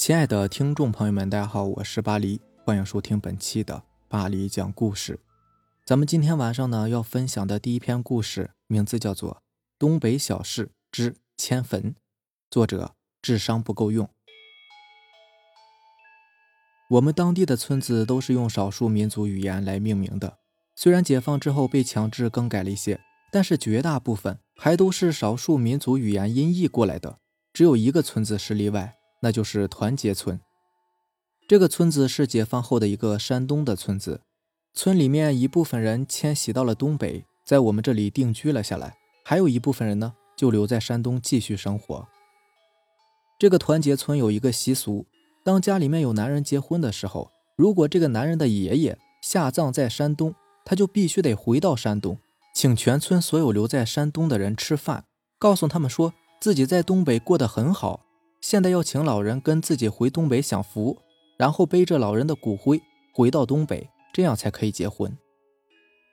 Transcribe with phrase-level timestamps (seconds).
[0.00, 5.20] 亲爱的听众朋友们，大家好，我是巴黎，欢迎收听本期的巴黎讲故事。
[5.84, 9.30] 咱们今天晚上呢要分享的第一篇故事，名字叫做
[9.78, 11.82] 《东北小事之迁坟》，
[12.50, 14.08] 作者智商不够用。
[16.92, 20.38] 我们当地的村子都是用少数民族语言来命名的，
[20.74, 22.98] 虽然解放之后被强制更改了一些，
[23.30, 27.18] 但是绝大部分还都是少数民族语言音译过来的，
[27.52, 28.96] 只有一个村子是例外。
[29.20, 30.40] 那就是团结村。
[31.48, 34.20] 这个村子是解放后的一个山东的村子，
[34.72, 42.06] 村里面一部分人迁徙到了东北，在我们这里定居了下来，还有一部分人呢就留在山东继续生活。
[43.38, 45.06] 这个团结村有一个习俗，
[45.44, 50.34] 当家里面有男人结婚的时候，如果这个男人的爷爷下葬在山东，
[50.64, 52.18] 他就必须得回到山东，
[52.54, 55.06] 请全村所有留在山东的人吃饭，
[55.38, 58.06] 告诉他们说自己在东北过得很好。
[58.40, 60.98] 现在要请老人跟自己回东北享福，
[61.36, 62.80] 然后背着老人的骨灰
[63.12, 65.16] 回到东北，这样才可以结婚。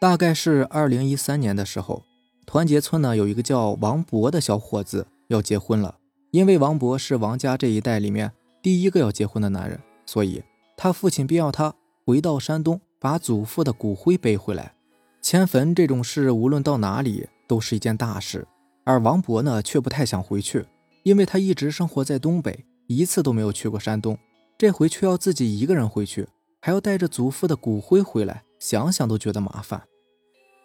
[0.00, 2.04] 大概是二零一三年的时候，
[2.46, 5.98] 团结村呢有一个叫王博的小伙子要结婚了。
[6.30, 8.30] 因为王博是王家这一代里面
[8.60, 10.42] 第一个要结婚的男人，所以
[10.76, 11.74] 他父亲便要他
[12.04, 14.74] 回到山东，把祖父的骨灰背回来。
[15.22, 18.46] 迁坟这种事，无论到哪里都是一件大事，
[18.84, 20.66] 而王博呢却不太想回去。
[21.02, 24.18] 因为他一直生活在东北，一次都没有去过山东，
[24.56, 26.26] 这回却要自己一个人回去，
[26.60, 29.82] 还要带着祖父的骨灰回来，想想都觉得麻烦。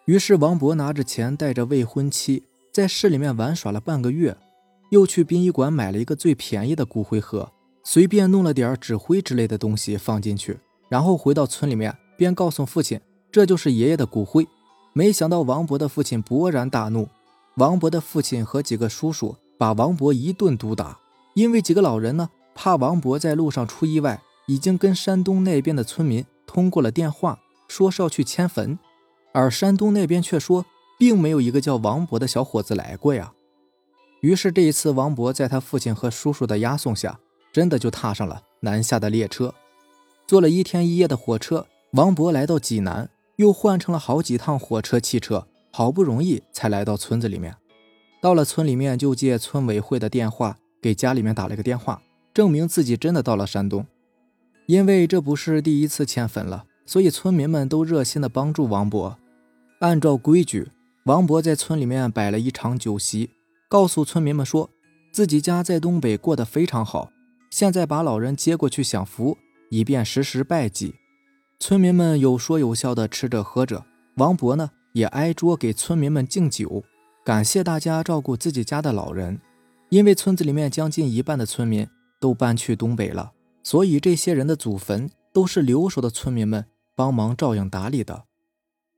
[0.06, 4.36] 于是王博拿着钱，带着未婚妻，在市里面玩耍了半个月，
[4.90, 7.52] 又去殡仪馆买了一个最便宜的骨灰盒，
[7.84, 10.60] 随便弄了点纸灰之类的东西放进去，
[10.90, 13.00] 然后回到村里面，便告诉父亲
[13.32, 14.46] 这就是爷爷的骨灰。
[14.92, 17.08] 没想到王博的父亲勃然大怒，
[17.56, 19.36] 王博的父亲和几个叔叔。
[19.64, 21.00] 把王博一顿毒打，
[21.36, 28.78] 因为几个老人呢怕王博在路上出意外，已经跟山东那边的村民通过了电话，说是要去迁坟，
[29.32, 30.66] 而山东那边却说
[31.00, 33.32] 并没有一个叫王博的小伙子来过呀。
[34.20, 37.18] 于是这一次，王博在他父亲和叔叔的押送下，
[37.54, 39.56] 真的就踏上了南下的列车，
[40.28, 47.56] 坐了一天一夜的火车，王博来到济南，又换乘了好几趟火车、汽车，好不容易才来到村子里面。
[48.24, 52.02] 到了村里面，就借村委会的电话给家里面打了个电话，
[52.34, 53.86] 证明自己真的到了山东。
[54.66, 59.20] 因为这不是第一次迁坟了，所以村民们都热心的帮助王博。
[59.82, 60.72] 按照规矩，
[61.04, 63.32] 王博在村里面摆了一场酒席，
[63.68, 64.70] 告诉村民们说
[65.12, 67.12] 自己家在东北过得非常好，
[67.50, 69.38] 现在把老人接过去享福，
[69.70, 70.96] 以便时时拜祭。
[71.60, 73.84] 村民们有说有笑的吃着喝着，
[74.16, 76.86] 王博呢也挨桌给村民们敬酒。
[77.26, 79.40] 感谢大家照顾自己家的老人，
[79.88, 81.88] 因为村子里面将近一半的村民
[82.20, 83.32] 都搬去东北了，
[83.64, 88.26] 所以这些人的祖坟都是留守的村民们帮忙照应打理的。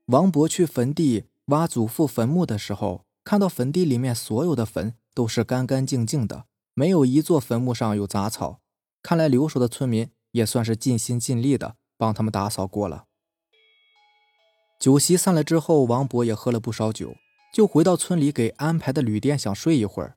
[0.06, 8.58] 王博去坟地挖祖父坟墓的时候，看到坟地里面所有的坟都是干干净净的，没有一座坟墓上有杂草。
[9.04, 13.04] 看来留守的村民也算是尽心尽力的帮他们打扫过了。
[14.80, 17.14] 酒席散了之后，王博也喝了不少酒。
[17.52, 20.16] 就回到村里给安排的旅店，想睡一会儿。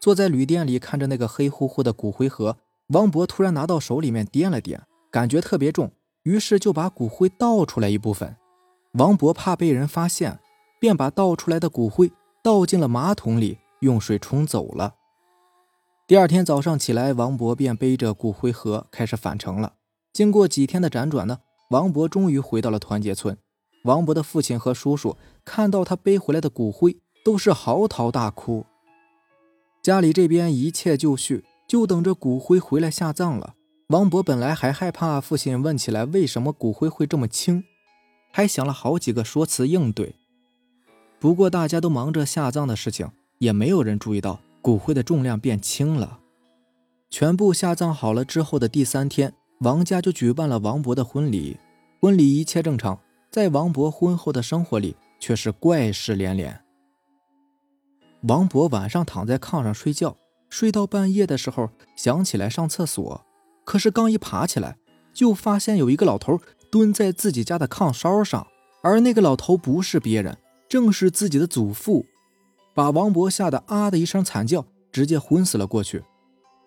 [0.00, 2.56] 坐在旅店里，看着那个黑乎乎的骨灰盒，
[2.88, 4.80] 王博突然拿到手里面掂了掂，
[5.10, 5.92] 感觉特别重，
[6.22, 8.36] 于是就把骨灰倒出来一部分。
[8.92, 10.40] 王博怕被人发现，
[10.80, 12.10] 便把倒出来的骨灰
[12.42, 14.94] 倒进了马桶里，用水冲走了。
[16.08, 19.74] 第二天早上起来，王博便背着骨灰盒开始返程了。
[20.12, 21.38] 经过几天的辗转呢，
[21.70, 23.38] 王博终于回到了团结村。
[23.82, 28.66] 王博的父亲和叔叔看到他背回来的骨灰，都是嚎啕大哭。
[29.82, 33.54] 家里这边一切就绪，就等着骨灰回来下葬了。
[33.88, 37.64] 王博本来还害怕父亲问起来为什么骨灰会这么轻，
[38.30, 40.14] 还想了好几个说辞应对。
[41.18, 46.18] 不过大家都忙着下葬的事情，也没有人注意到骨灰的重量变轻了。
[47.08, 51.56] 全部下葬好了之后的第三天，王家就举办了王博的婚礼。
[52.00, 53.00] 婚礼一切正常。
[53.30, 56.60] 在王博婚后的生活里，却是怪事连连。
[58.22, 60.16] 王博晚上躺在炕上睡觉，
[60.48, 63.24] 睡到半夜的时候想起来上厕所，
[63.64, 64.76] 可是刚一爬起来，
[65.14, 66.40] 就发现有一个老头
[66.72, 68.44] 蹲在自己家的炕梢上，
[68.82, 70.36] 而那个老头不是别人，
[70.68, 72.04] 正是自己的祖父，
[72.74, 76.02] 把王博吓得啊的一声惨叫，直接昏死了过去。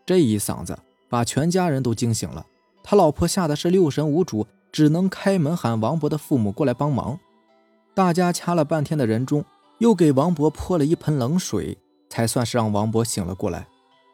[0.05, 2.45] 这一嗓子把全家人都惊醒了，
[2.81, 4.47] 他老婆吓得是六神无主。
[4.73, 7.17] 只能开门喊王博的父母过来帮忙。
[7.93, 9.45] 大家掐了半天的人中，
[9.77, 11.77] 又给王博泼了一盆冷水，
[12.09, 13.67] 才算是让王博醒了过来。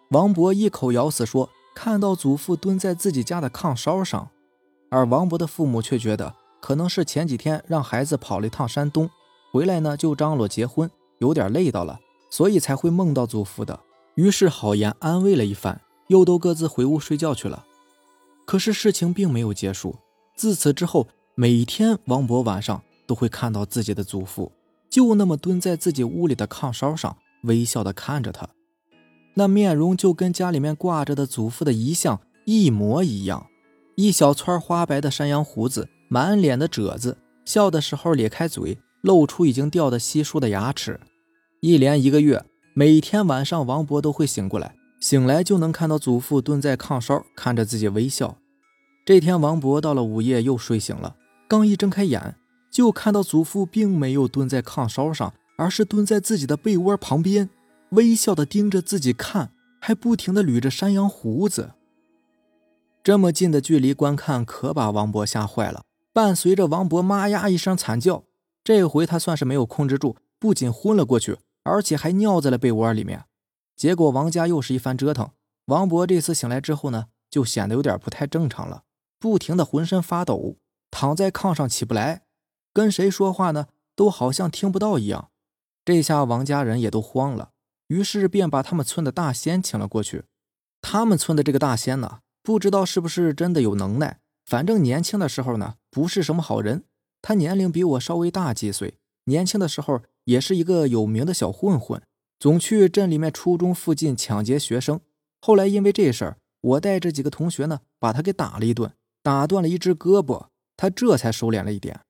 [0.09, 4.29] 王博一口咬死说：“看到祖父蹲在自己家的炕梢上，
[4.89, 9.09] 而王博的父母却觉得可能是前几天让孩子跑了一趟山东，
[9.51, 13.79] 回来呢就张罗结婚，有点累到了，所以才会梦到祖父的。
[14.15, 17.63] 于是好言安慰了一番，又都各自回屋睡觉去了。
[18.45, 19.95] 可是事情并没有结束，
[20.39, 21.05] 自此之后，
[21.35, 24.53] 每天王博晚上都会看到自己的祖父，
[24.89, 28.47] 就那么蹲在自己屋里的炕梢上，微笑的看着他。
[29.33, 33.47] 那面容就跟家里面挂着的祖父的遗像一模一样，
[33.97, 41.01] 一小撮花白的山羊胡子，满脸的褶子，笑的时候咧开嘴，露出已经掉的稀疏的牙齿。
[41.59, 48.37] 一连一个月，每天晚上王博都会醒过来，醒来就能看到祖父蹲在炕梢看着自己微笑。
[49.09, 51.15] 这天，王博到了午夜又睡醒了，
[51.47, 52.35] 刚一睁开眼，
[52.69, 57.49] 就看到祖父并没有蹲在炕梢上，而是蹲在自己的被窝旁边。
[57.89, 59.51] 微笑的盯着自己看，
[59.81, 61.71] 还不停的捋着山羊胡子。
[63.01, 65.81] 这么近的距离观看，可把王博吓坏了。
[66.13, 68.25] 伴随着王博“妈呀”一声惨叫，
[68.63, 73.25] 这回他算是没有控制住，不仅昏了过去，而且还尿在了被窝里面。
[73.75, 75.31] 结果王家又是一番折腾，
[75.65, 78.83] 王博这次醒来之后呢，就显得有点不太正常了，
[79.19, 80.55] 不停的浑身发抖，
[80.89, 82.23] 躺在炕上起不来，
[82.73, 85.29] 跟谁说话呢，都好像听不到一样。
[85.83, 87.51] 这下王家人也都慌了。
[87.87, 90.23] 于是便把他们村的大仙请了过去。
[90.81, 96.85] 他们村的这个大仙呢，不知道是不是真的有能耐，反正年轻的时候呢，不是什么好人。
[97.21, 102.01] 他年龄比我稍微大几岁，年轻的时候也是一个有名的小混混，
[102.39, 105.01] 总去镇里面初中附近抢劫学生。
[105.41, 112.01] 后来因为这事儿，我带着几个同学呢，把他给打了一顿，打断了一只胳膊，他这才收敛了一点。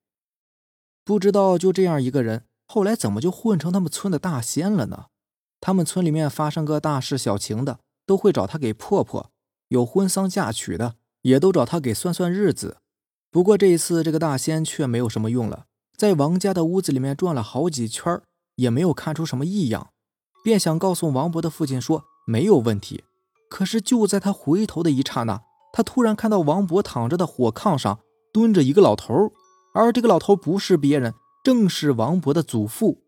[1.04, 5.08] 不知道就这样一个人，后来怎么就混成他们村的大仙了呢？
[5.60, 9.32] 他们村里面发生个大事小情的，都会找他给破破；
[9.70, 12.78] 有婚丧嫁娶的，也都找他给算算日子。
[13.32, 15.66] 不过这一次，这个大仙却没有什么用了，
[15.98, 18.22] 在王家的屋子里面转了好几圈，
[18.56, 19.90] 也没有看出什么异样，
[20.44, 23.04] 便想告诉王博的父亲说没有问题。
[23.50, 25.42] 可是就在他回头的一刹那，
[25.72, 28.00] 他突然看到王博躺着的火炕上
[28.34, 29.32] 蹲着一个老头，
[29.74, 31.14] 而这个老头不是别人，
[31.44, 33.04] 正是王博的祖父。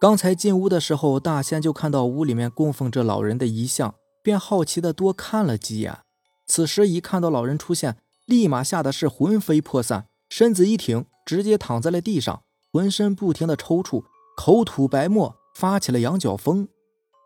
[0.00, 5.98] 刚才进屋的时候，大仙就看到屋里面供奉着老人的遗像，便好奇的多看了几眼。
[6.46, 12.42] 此时一看到老人出现，立马吓得是魂飞魄散，身子一挺，直接躺在了地上，
[12.72, 14.02] 浑身不停的抽搐，
[14.36, 16.68] 口吐白沫，发起了羊角风。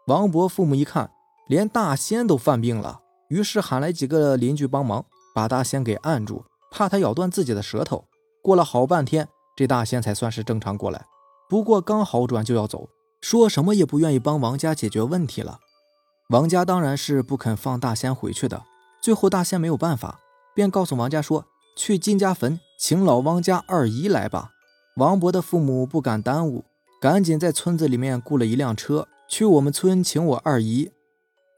[0.06, 1.10] 王博父母一看，
[1.48, 8.04] 连大仙都犯病了，于是喊来几个邻居帮忙，把大仙给按住，怕他咬断自己的舌头。
[8.42, 11.04] 过了好半天，这大仙才算是正常过来。
[11.48, 12.88] 不过刚好转就要走，
[13.20, 15.58] 说什么也不愿意帮王家解决问题了。
[16.30, 18.64] 王家当然是不肯放大仙回去的。
[19.02, 20.20] 最后大仙没有办法，
[20.54, 21.44] 便告诉王家说
[21.76, 24.50] ：“去金家坟请老王家二姨来吧。”
[24.96, 26.64] 王博的父母不敢耽误，
[27.00, 30.90] 赶紧在村子里面雇了一辆车，去我们村请我二姨。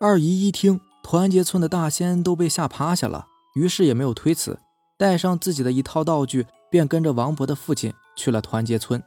[0.00, 0.80] 二姨一听
[1.10, 4.58] 团结村的大仙都被吓趴下了，于是也没有推辞，
[4.98, 9.02] 带上自己的一套道具，便跟着王博的父亲去了团结村。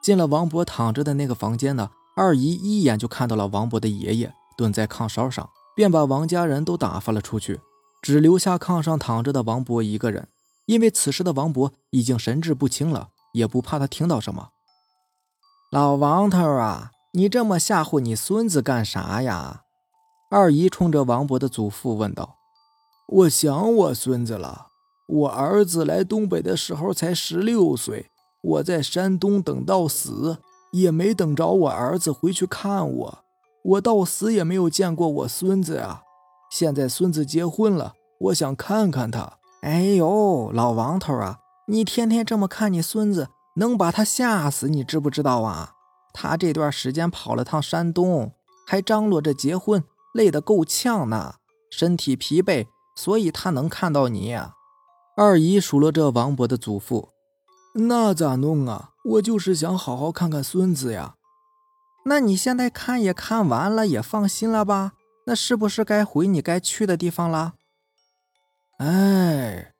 [0.00, 7.60] 进了王博躺着的那个房间呢，二姨一眼就看到了王博的爷爷蹲在炕梢上，便把王家人都打发了出去，
[8.00, 10.26] 只留下炕上躺着的王博一个人。
[10.64, 14.48] 因为此时的王博已经神志不清了，也不怕他听到什么。
[15.70, 19.64] 老王头啊，你这么吓唬你孙子干啥呀？
[20.28, 22.36] 二姨冲着王博的祖父问道
[23.06, 24.68] ：“我想我孙子了，
[25.06, 28.10] 我儿子来东北的时候才十六岁。”
[28.42, 30.38] 我在山东等到死，
[30.70, 33.18] 也没等着我儿子回去看我。
[33.64, 36.02] 我到死也没有见过我孙子啊！
[36.50, 39.38] 现在孙子结婚了，我想看看他。
[39.62, 45.72] 哎呦，老王头啊，你天天这么看你孙子，能把他吓死，你知不知道啊？
[46.12, 48.32] 他这段时间跑了趟山东，
[48.64, 49.82] 还张罗着结婚，
[50.16, 51.34] 累得够呛呢，
[51.70, 54.34] 身体疲惫，所以他能看到你。
[55.14, 57.10] 二姨数落着王博的祖父。
[57.74, 58.92] 那咋弄啊？
[59.04, 61.14] 我就是想好好看看孙子呀。
[62.06, 64.92] 那你现在看也看完了，也放心了吧？
[65.26, 67.54] 那是不是该回你该去的地方了？
[68.78, 69.72] 哎，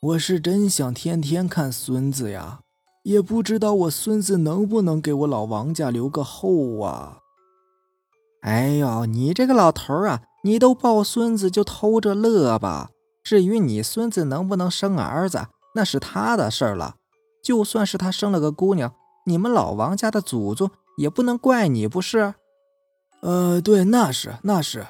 [0.00, 2.60] 我是真想天天看孙子呀，
[3.04, 7.18] 也不知道我孙子能不能给我老王家留个后啊。
[8.40, 12.90] 哎呦，你这个老头啊，你都抱孙子就偷着乐吧。
[13.22, 16.96] 至于你孙子能不能生儿子，那是他的事儿了。
[17.44, 18.94] 就算是他生了个姑娘，
[19.26, 22.34] 你们老王家的祖宗也不能怪你，不是？
[23.20, 24.86] 呃，对，那是那是。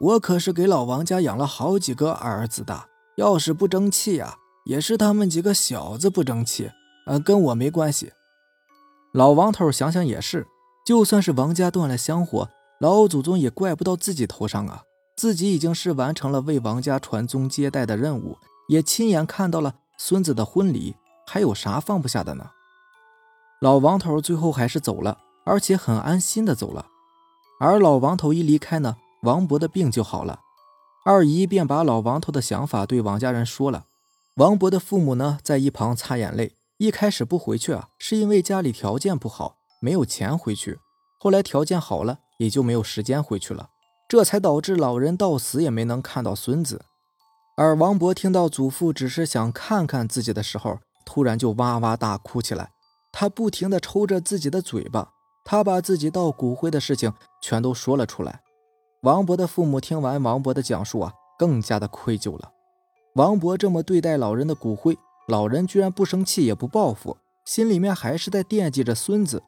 [0.00, 6.70] 我可是给老王家养了好几个儿子的，要是不争气啊，也是他们几个小子不争气，
[7.06, 8.12] 呃，跟我没关系。
[9.12, 10.46] 老王头想想也是，
[10.86, 12.48] 就算是王家断了香火，
[12.82, 14.82] 老祖宗也怪不到自己头上啊。
[15.14, 18.36] 自己已经是完成了为王家传宗接代的任务，
[18.66, 22.50] 也亲眼看到了孙子的婚礼，还有啥放不下的呢？
[23.60, 26.86] 老王头最后还是走了，而且很安心的走了。
[27.60, 28.96] 而老王头一离开呢？
[29.22, 30.40] 王博的病就好了，
[31.04, 33.84] 二姨便把老王头的想法对王家人说了。
[34.38, 36.56] 王博的父母呢，在一旁擦眼泪。
[36.78, 40.80] 一开始不回去啊，是因为家里条件不好，没有钱回去。
[41.20, 43.70] 后来条件好了，也就没有时间回去了，
[44.08, 46.82] 这才导致老人到死也没能看到孙子。
[47.56, 52.70] 而王博听到祖父只是想看看自己的时候，突然就哇哇大哭起来。
[53.12, 55.10] 他不停地抽着自己的嘴巴，
[55.44, 58.40] 他把自己盗骨灰的事情全都说了出来。
[59.02, 62.50] 王博的父母听完王博的讲述啊，更加的愧疚了。
[63.14, 69.42] 王博这么对待老人的骨灰，老人居然不生气也不报复，心里面还是在惦记着孙子。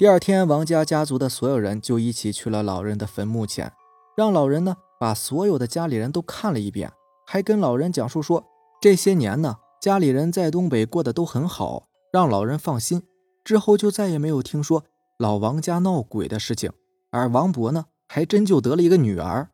[0.00, 3.70] 第二天，王家家族的所有人就一起去了老人的坟墓前，
[4.16, 6.90] 让老人呢把所有的家里人都看了一遍，
[7.26, 8.42] 还跟老人讲述说
[8.80, 13.02] 这些年呢家里人在东北过得都很好，让老人放心。
[13.44, 14.84] 之后就再也没有听说
[15.18, 16.72] 老王家闹鬼的事情，
[17.10, 17.84] 而王博呢？
[18.08, 19.50] 还真就得了一个女儿。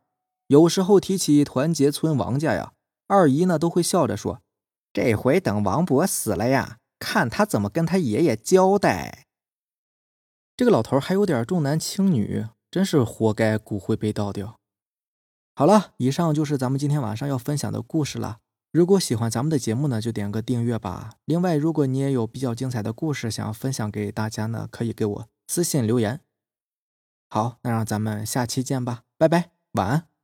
[0.47, 2.71] 有时候提起团结村王家呀，
[3.09, 4.39] 二姨呢都会笑着说
[4.93, 9.25] ：“这回等王博死了呀，看他怎么跟他爷爷交代。”
[10.57, 14.59] 这个老头还有点重男轻女，真是活该骨灰被倒掉。
[15.53, 18.39] 好了，以上就是咱们今天晚上要分享的故事了。
[18.71, 21.11] 如果喜欢咱们的节目呢，就点个订阅吧。
[21.25, 26.21] 另外，如果你也有比较精彩的故事想要分享给大家呢，可以给我私信留言。
[27.29, 30.16] 好，那让咱们下期见吧，拜拜，晚安。